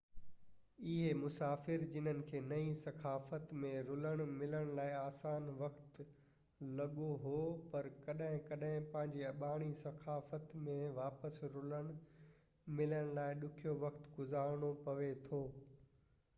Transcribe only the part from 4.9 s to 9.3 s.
آسان وقت لڳو هو پر ڪڏهن ڪڏهن پنهنجي